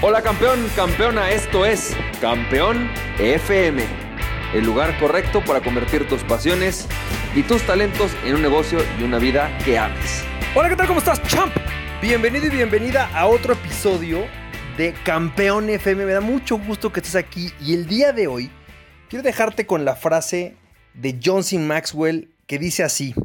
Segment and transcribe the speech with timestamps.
[0.00, 3.82] Hola campeón, campeona, esto es Campeón FM,
[4.54, 6.86] el lugar correcto para convertir tus pasiones
[7.34, 10.22] y tus talentos en un negocio y una vida que ames.
[10.54, 10.86] Hola, ¿qué tal?
[10.86, 11.52] ¿Cómo estás, champ?
[12.00, 14.24] Bienvenido y bienvenida a otro episodio
[14.76, 16.06] de Campeón FM.
[16.06, 18.52] Me da mucho gusto que estés aquí y el día de hoy
[19.08, 20.54] quiero dejarte con la frase
[20.94, 21.58] de John C.
[21.58, 23.16] Maxwell que dice así,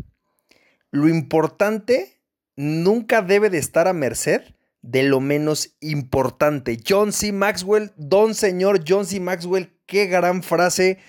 [0.90, 2.20] lo importante
[2.56, 4.42] nunca debe de estar a merced
[4.84, 6.78] de lo menos importante.
[6.88, 7.32] John C.
[7.32, 9.20] Maxwell, don señor John C.
[9.20, 11.00] Maxwell, qué gran frase.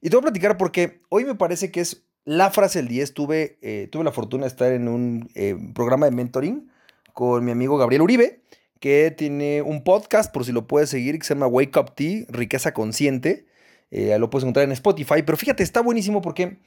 [0.00, 3.06] Y te voy a platicar porque hoy me parece que es la frase del día.
[3.06, 6.70] Tuve, eh, tuve la fortuna de estar en un eh, programa de mentoring
[7.12, 8.42] con mi amigo Gabriel Uribe,
[8.80, 12.24] que tiene un podcast, por si lo puedes seguir, que se llama Wake Up Tea,
[12.28, 13.46] Riqueza Consciente.
[13.90, 15.22] Eh, lo puedes encontrar en Spotify.
[15.24, 16.58] Pero fíjate, está buenísimo porque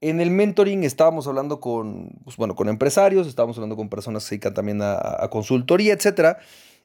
[0.00, 4.28] en el mentoring estábamos hablando con, pues, bueno, con empresarios, estábamos hablando con personas que
[4.28, 6.38] se dedican también a, consultoría, etc.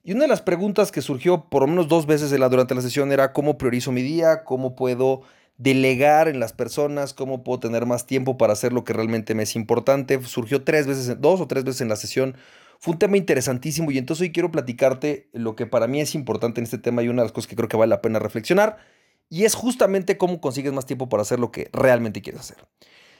[0.03, 3.11] Y una de las preguntas que surgió por lo menos dos veces durante la sesión
[3.11, 5.21] era cómo priorizo mi día, cómo puedo
[5.57, 9.43] delegar en las personas, cómo puedo tener más tiempo para hacer lo que realmente me
[9.43, 10.21] es importante.
[10.23, 12.35] Surgió tres veces, dos o tres veces en la sesión.
[12.79, 16.59] Fue un tema interesantísimo y entonces hoy quiero platicarte lo que para mí es importante
[16.59, 18.77] en este tema y una de las cosas que creo que vale la pena reflexionar.
[19.29, 22.57] Y es justamente cómo consigues más tiempo para hacer lo que realmente quieres hacer.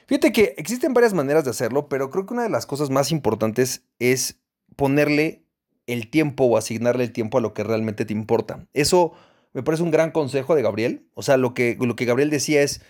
[0.06, 3.10] Fíjate que existen varias maneras de hacerlo, pero creo que una de las cosas más
[3.10, 4.40] importantes es
[4.76, 5.44] ponerle
[5.86, 8.66] el tiempo o asignarle el tiempo a lo que realmente te importa.
[8.72, 9.12] Eso
[9.52, 11.06] me parece un gran consejo de Gabriel.
[11.14, 12.82] O sea, lo que, lo que Gabriel decía es,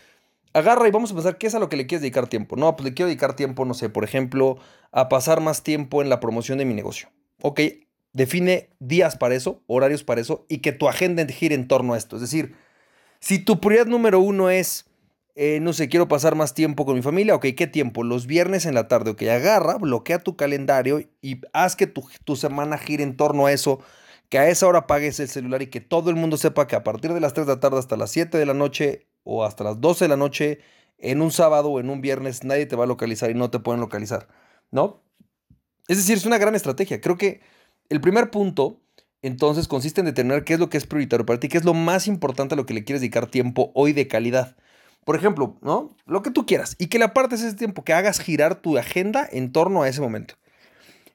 [0.55, 2.57] agarra y vamos a pensar qué es a lo que le quieres dedicar tiempo.
[2.57, 4.59] No, pues le quiero dedicar tiempo, no sé, por ejemplo,
[4.91, 7.11] a pasar más tiempo en la promoción de mi negocio.
[7.43, 7.61] Ok,
[8.13, 11.99] define días para eso, horarios para eso y que tu agenda gire en torno a
[11.99, 12.17] esto.
[12.17, 12.57] Es decir,
[13.21, 14.87] si tu prioridad número uno es
[15.35, 18.05] eh, no sé, quiero pasar más tiempo con mi familia, ok, ¿qué tiempo?
[18.05, 22.37] Los viernes en la tarde, ok, agarra, bloquea tu calendario y haz que tu, tu
[22.37, 23.81] semana gire en torno a eso,
[24.29, 26.85] que a esa hora pagues el celular y que todo el mundo sepa que a
[26.85, 29.65] partir de las 3 de la tarde hasta las 7 de la noche o hasta
[29.65, 30.61] las 12 de la noche,
[30.99, 33.59] en un sábado o en un viernes, nadie te va a localizar y no te
[33.59, 34.29] pueden localizar,
[34.71, 35.03] ¿no?
[35.89, 37.01] Es decir, es una gran estrategia.
[37.01, 37.41] Creo que
[37.89, 38.81] el primer punto,
[39.23, 41.75] entonces, consiste en determinar qué es lo que es prioritario para ti, qué es lo
[41.75, 44.57] más importante a lo que le quieres dedicar tiempo hoy de calidad.
[45.05, 45.95] Por ejemplo, ¿no?
[46.07, 46.77] Lo que tú quieras.
[46.79, 50.01] Y que le apartes ese tiempo, que hagas girar tu agenda en torno a ese
[50.01, 50.35] momento.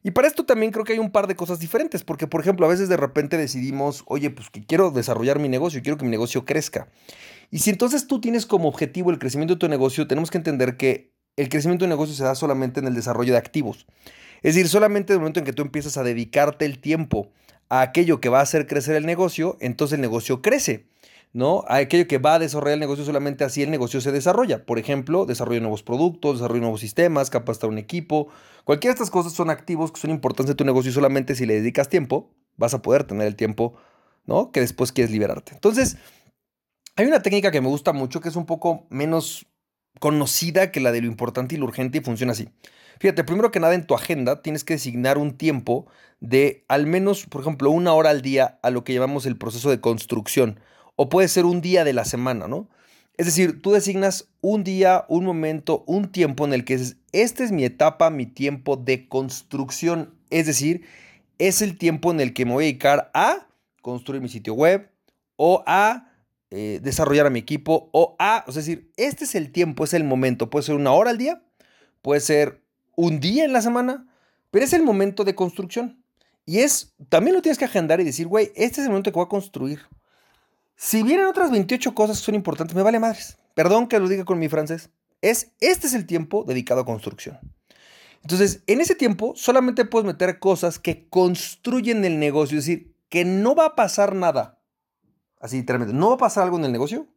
[0.01, 2.66] Y para esto también creo que hay un par de cosas diferentes, porque por ejemplo
[2.66, 6.11] a veces de repente decidimos, oye, pues que quiero desarrollar mi negocio, quiero que mi
[6.11, 6.88] negocio crezca.
[7.51, 10.77] Y si entonces tú tienes como objetivo el crecimiento de tu negocio, tenemos que entender
[10.77, 13.88] que el crecimiento de negocio se da solamente en el desarrollo de activos.
[14.41, 17.31] Es decir, solamente en el momento en que tú empiezas a dedicarte el tiempo
[17.67, 20.88] a aquello que va a hacer crecer el negocio, entonces el negocio crece.
[21.31, 21.63] ¿No?
[21.67, 24.66] Aquello que va a desarrollar el negocio solamente así el negocio se desarrolla.
[24.66, 28.28] Por ejemplo, desarrollo de nuevos productos, desarrollo de nuevos sistemas, capacitar un equipo.
[28.63, 31.45] Cualquiera de estas cosas son activos que son importantes de tu negocio y solamente si
[31.45, 33.75] le dedicas tiempo vas a poder tener el tiempo,
[34.25, 34.51] ¿no?
[34.51, 35.53] Que después quieres liberarte.
[35.53, 35.97] Entonces,
[36.95, 39.45] hay una técnica que me gusta mucho que es un poco menos
[40.00, 42.50] conocida que la de lo importante y lo urgente y funciona así.
[43.00, 45.88] Fíjate, primero que nada en tu agenda tienes que designar un tiempo
[46.19, 49.69] de al menos, por ejemplo, una hora al día a lo que llamamos el proceso
[49.69, 50.59] de construcción
[51.02, 52.68] o puede ser un día de la semana, ¿no?
[53.16, 57.46] Es decir, tú designas un día, un momento, un tiempo en el que es, esta
[57.46, 60.14] es mi etapa, mi tiempo de construcción.
[60.30, 60.84] Es decir,
[61.38, 63.48] es el tiempo en el que me voy a dedicar a
[63.82, 64.90] construir mi sitio web
[65.38, 66.12] o a
[66.52, 70.04] eh, desarrollar a mi equipo o a, es decir, este es el tiempo, es el
[70.04, 70.50] momento.
[70.50, 71.42] Puede ser una hora al día,
[72.02, 72.62] puede ser
[72.98, 74.06] un día en la semana,
[74.52, 76.04] pero es el momento de construcción.
[76.46, 79.16] Y es, también lo tienes que agendar y decir, güey, este es el momento que
[79.16, 79.80] voy a construir.
[80.81, 83.38] Si vienen otras 28 cosas que son importantes, me vale madres.
[83.53, 84.91] Perdón que lo diga con mi francés.
[85.22, 87.38] Es, este es el tiempo dedicado a construcción.
[88.22, 93.25] Entonces, en ese tiempo solamente puedes meter cosas que construyen el negocio, es decir, que
[93.25, 94.62] no va a pasar nada.
[95.41, 97.07] Así literalmente, no va a pasar algo en el negocio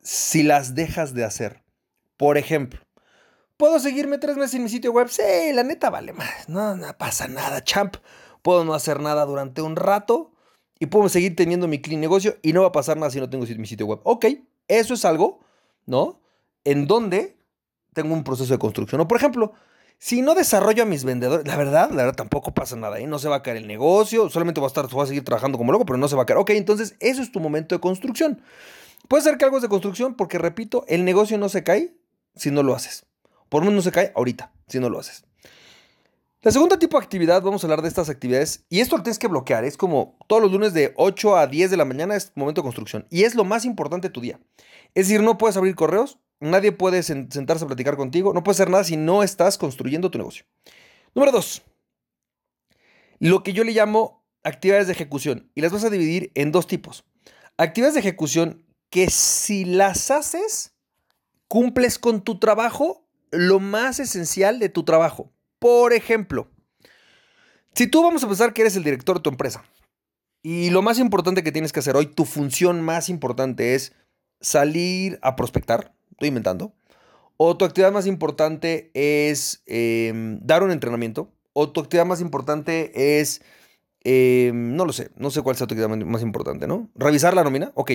[0.00, 1.62] si las dejas de hacer.
[2.16, 2.80] Por ejemplo,
[3.56, 5.08] ¿puedo seguirme tres meses en mi sitio web?
[5.10, 6.48] Sí, la neta vale más.
[6.48, 7.98] No, no pasa nada, champ.
[8.42, 10.33] Puedo no hacer nada durante un rato
[10.78, 13.30] y puedo seguir teniendo mi clean negocio y no va a pasar nada si no
[13.30, 14.00] tengo mi sitio web.
[14.04, 14.26] Ok,
[14.68, 15.40] eso es algo,
[15.86, 16.20] ¿no?
[16.64, 17.36] En donde
[17.92, 19.00] tengo un proceso de construcción.
[19.00, 19.52] O por ejemplo,
[19.98, 23.06] si no desarrollo a mis vendedores, la verdad, la verdad tampoco pasa nada, ¿eh?
[23.06, 25.72] No se va a caer el negocio, solamente va a estar, a seguir trabajando como
[25.72, 26.38] loco, pero no se va a caer.
[26.38, 28.42] Ok, entonces eso es tu momento de construcción.
[29.08, 31.94] Puede ser que algo es de construcción porque, repito, el negocio no se cae
[32.34, 33.06] si no lo haces.
[33.48, 35.24] Por lo menos no se cae ahorita si no lo haces.
[36.44, 39.18] La segunda tipo de actividad, vamos a hablar de estas actividades, y esto lo tienes
[39.18, 42.32] que bloquear, es como todos los lunes de 8 a 10 de la mañana es
[42.34, 44.38] momento de construcción, y es lo más importante de tu día.
[44.94, 48.68] Es decir, no puedes abrir correos, nadie puede sentarse a platicar contigo, no puedes hacer
[48.68, 50.44] nada si no estás construyendo tu negocio.
[51.14, 51.62] Número dos,
[53.20, 56.66] lo que yo le llamo actividades de ejecución y las vas a dividir en dos
[56.66, 57.06] tipos.
[57.56, 60.74] Actividades de ejecución que si las haces,
[61.48, 65.33] cumples con tu trabajo, lo más esencial de tu trabajo.
[65.64, 66.46] Por ejemplo,
[67.74, 69.64] si tú vamos a pensar que eres el director de tu empresa
[70.42, 73.94] y lo más importante que tienes que hacer hoy, tu función más importante es
[74.42, 76.74] salir a prospectar, estoy inventando,
[77.38, 83.18] o tu actividad más importante es em, dar un entrenamiento, o tu actividad más importante
[83.18, 83.40] es,
[84.00, 86.90] em, no lo sé, no sé cuál sea tu actividad más importante, ¿no?
[86.94, 87.90] Revisar la nómina, ok.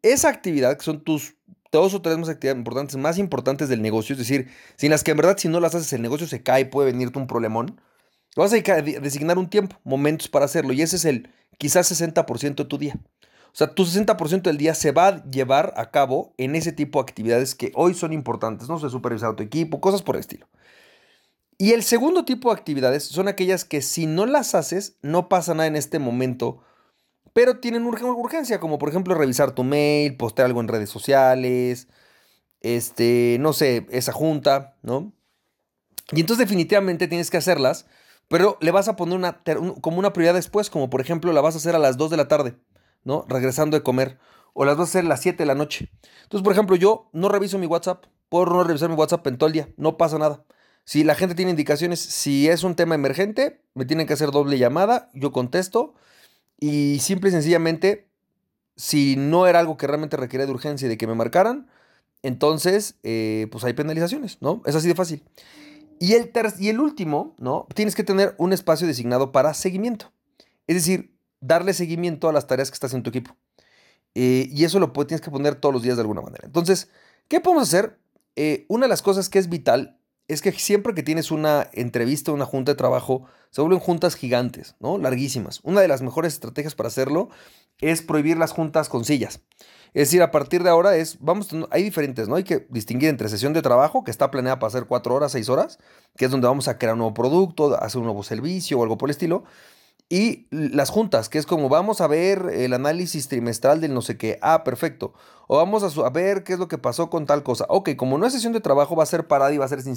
[0.00, 1.36] Esa actividad, que son tus
[1.78, 5.12] dos o tres más actividades importantes, más importantes del negocio, es decir, sin las que
[5.12, 7.80] en verdad si no las haces el negocio se cae, puede venirte un problemón,
[8.36, 12.64] vas a designar un tiempo, momentos para hacerlo, y ese es el quizás 60% de
[12.64, 12.98] tu día.
[13.54, 16.98] O sea, tu 60% del día se va a llevar a cabo en ese tipo
[16.98, 20.48] de actividades que hoy son importantes, no sé, supervisar tu equipo, cosas por el estilo.
[21.56, 25.54] Y el segundo tipo de actividades son aquellas que si no las haces, no pasa
[25.54, 26.62] nada en este momento,
[27.34, 31.88] pero tienen urgencia, como por ejemplo revisar tu mail, postear algo en redes sociales,
[32.62, 35.12] este, no sé, esa junta, ¿no?
[36.12, 37.86] Y entonces definitivamente tienes que hacerlas,
[38.28, 39.42] pero le vas a poner una,
[39.82, 42.16] como una prioridad después, como por ejemplo la vas a hacer a las 2 de
[42.16, 42.56] la tarde.
[43.04, 43.24] ¿no?
[43.28, 44.18] Regresando de comer.
[44.54, 45.90] O las vas a hacer a las 7 de la noche.
[46.22, 48.04] Entonces, por ejemplo, yo no reviso mi WhatsApp.
[48.28, 49.68] Puedo no revisar mi WhatsApp en todo el día.
[49.76, 50.44] No pasa nada.
[50.84, 54.58] Si la gente tiene indicaciones, si es un tema emergente, me tienen que hacer doble
[54.58, 55.10] llamada.
[55.12, 55.94] Yo contesto.
[56.60, 58.08] Y simple y sencillamente,
[58.76, 61.68] si no era algo que realmente requería de urgencia y de que me marcaran,
[62.22, 64.62] entonces, eh, pues hay penalizaciones, ¿no?
[64.64, 65.22] Es así de fácil.
[66.00, 67.66] Y el, y el último, ¿no?
[67.74, 70.12] Tienes que tener un espacio designado para seguimiento.
[70.66, 73.36] Es decir, darle seguimiento a las tareas que estás en tu equipo.
[74.14, 76.44] Eh, y eso lo tienes que poner todos los días de alguna manera.
[76.46, 76.88] Entonces,
[77.28, 77.98] ¿qué podemos hacer?
[78.36, 79.98] Eh, una de las cosas que es vital
[80.28, 84.74] es que siempre que tienes una entrevista, una junta de trabajo, se vuelven juntas gigantes,
[84.80, 84.98] ¿no?
[84.98, 85.60] Larguísimas.
[85.62, 87.28] Una de las mejores estrategias para hacerlo
[87.80, 89.40] es prohibir las juntas con sillas.
[89.92, 92.34] Es decir, a partir de ahora es, vamos, hay diferentes, ¿no?
[92.34, 95.48] Hay que distinguir entre sesión de trabajo, que está planeada para hacer cuatro horas, seis
[95.48, 95.78] horas,
[96.16, 98.98] que es donde vamos a crear un nuevo producto, hacer un nuevo servicio o algo
[98.98, 99.44] por el estilo,
[100.08, 104.16] y las juntas, que es como vamos a ver el análisis trimestral del no sé
[104.16, 104.38] qué.
[104.42, 105.14] Ah, perfecto.
[105.48, 107.66] O vamos a, ver qué es lo que pasó con tal cosa.
[107.68, 109.82] Ok, como no es sesión de trabajo, va a ser parada y va a ser
[109.82, 109.96] sin.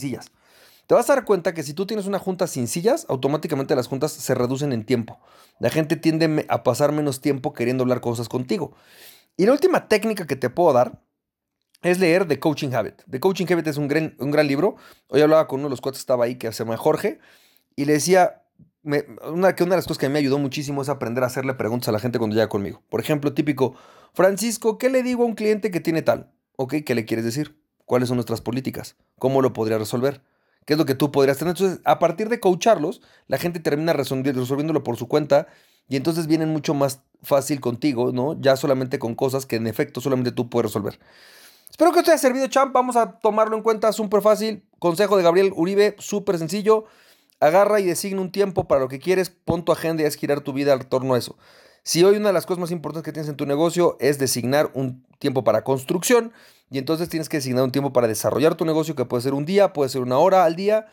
[0.88, 3.88] Te vas a dar cuenta que si tú tienes una junta sin sillas, automáticamente las
[3.88, 5.20] juntas se reducen en tiempo.
[5.60, 8.74] La gente tiende a pasar menos tiempo queriendo hablar cosas contigo.
[9.36, 11.02] Y la última técnica que te puedo dar
[11.82, 13.04] es leer The Coaching Habit.
[13.10, 14.78] The Coaching Habit es un gran, un gran libro.
[15.10, 17.20] Hoy hablaba con uno de los cuatro que estaba ahí, que se llama Jorge,
[17.76, 18.44] y le decía,
[18.88, 21.90] una, que una de las cosas que me ayudó muchísimo es aprender a hacerle preguntas
[21.90, 22.82] a la gente cuando llega conmigo.
[22.90, 23.76] Por ejemplo, típico,
[24.14, 26.32] Francisco, ¿qué le digo a un cliente que tiene tal?
[26.56, 27.60] Ok, ¿qué le quieres decir?
[27.86, 28.96] ¿Cuáles son nuestras políticas?
[29.20, 30.22] ¿Cómo lo podría resolver?
[30.66, 31.52] ¿Qué es lo que tú podrías tener?
[31.52, 35.48] Entonces, a partir de coacharlos, la gente termina resolviéndolo por su cuenta
[35.88, 38.40] y entonces vienen mucho más fácil contigo, ¿no?
[38.42, 41.00] Ya solamente con cosas que en efecto solamente tú puedes resolver.
[41.70, 42.74] Espero que te haya servido, champ.
[42.74, 44.64] Vamos a tomarlo en cuenta, súper fácil.
[44.80, 46.86] Consejo de Gabriel Uribe, súper sencillo.
[47.40, 50.42] Agarra y designa un tiempo para lo que quieres, pon tu agenda y es girar
[50.42, 51.38] tu vida al torno a eso.
[51.84, 54.72] Si hoy una de las cosas más importantes que tienes en tu negocio es designar
[54.74, 56.34] un tiempo para construcción,
[56.70, 59.46] y entonces tienes que designar un tiempo para desarrollar tu negocio, que puede ser un
[59.46, 60.88] día, puede ser una hora al día,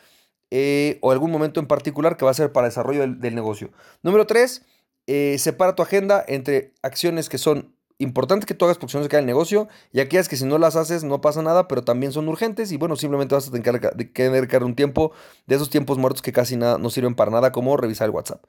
[0.50, 3.72] eh, o algún momento en particular que va a ser para desarrollo del, negocio.
[4.03, 4.63] Número tres,
[5.08, 9.03] eh, separa tu agenda entre acciones que son importante que tú hagas porque si no
[9.05, 11.84] se cae el negocio y aquellas que si no las haces no pasa nada, pero
[11.84, 13.81] también son urgentes y bueno, simplemente vas a tener
[14.13, 15.13] que dedicar un tiempo
[15.46, 18.44] de esos tiempos muertos que casi nada, no sirven para nada como revisar el WhatsApp.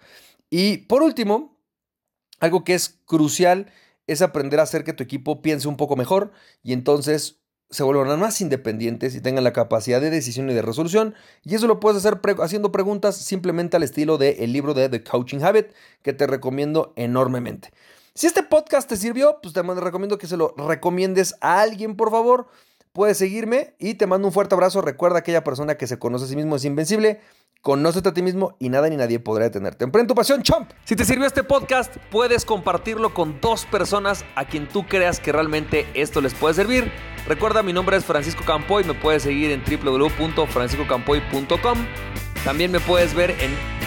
[0.49, 1.59] Y por último,
[2.39, 3.71] algo que es crucial
[4.07, 6.31] es aprender a hacer que tu equipo piense un poco mejor
[6.63, 11.15] y entonces se vuelvan más independientes y tengan la capacidad de decisión y de resolución.
[11.43, 15.39] Y eso lo puedes hacer haciendo preguntas simplemente al estilo del libro de The Coaching
[15.41, 15.67] Habit,
[16.03, 17.71] que te recomiendo enormemente.
[18.17, 22.11] Si este podcast te sirvió, pues te recomiendo que se lo recomiendes a alguien, por
[22.11, 22.47] favor.
[22.93, 24.79] Puedes seguirme y te mando un fuerte abrazo.
[24.79, 27.19] Recuerda aquella persona que se conoce a sí mismo es invencible.
[27.59, 29.83] Conócete a ti mismo y nada ni nadie podrá detenerte.
[29.83, 30.71] Emprende tu pasión, champ.
[30.85, 35.33] Si te sirvió este podcast, puedes compartirlo con dos personas a quien tú creas que
[35.33, 36.89] realmente esto les puede servir.
[37.27, 38.85] Recuerda, mi nombre es Francisco Campoy.
[38.85, 41.85] Me puedes seguir en www.franciscocampoy.com.
[42.45, 43.74] También me puedes ver en